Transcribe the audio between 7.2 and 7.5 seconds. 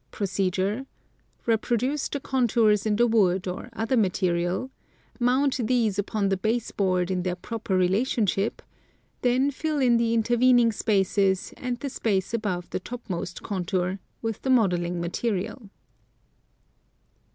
their